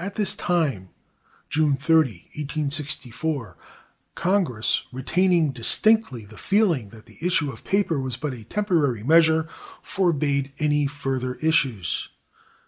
[0.00, 0.88] At this time
[1.48, 3.56] (June 30, 1864)
[4.16, 9.48] Congress, retaining distinctly the feeling that the issue of paper was but a temporary measure,
[9.80, 12.08] forbade any further issues.